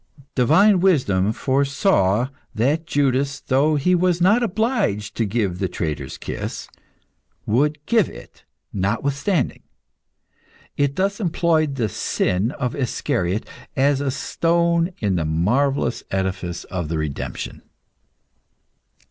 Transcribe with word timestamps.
Divine 0.33 0.79
wisdom 0.79 1.31
foresaw 1.31 2.29
that 2.55 2.87
Judas, 2.87 3.39
though 3.39 3.75
he 3.75 3.93
was 3.93 4.19
not 4.19 4.41
obliged 4.41 5.13
to 5.17 5.25
give 5.27 5.59
the 5.59 5.67
traitor's 5.67 6.17
kiss, 6.17 6.67
would 7.45 7.77
give 7.85 8.09
it, 8.09 8.43
notwithstanding. 8.73 9.61
It 10.75 10.95
thus 10.95 11.19
employed 11.19 11.75
the 11.75 11.87
sin 11.87 12.49
of 12.53 12.73
Iscariot 12.75 13.47
as 13.75 14.01
a 14.01 14.09
stone 14.09 14.89
in 14.97 15.17
the 15.17 15.25
marvellous 15.25 16.01
edifice 16.11 16.63
of 16.63 16.89
the 16.89 16.97
redemption. 16.97 17.61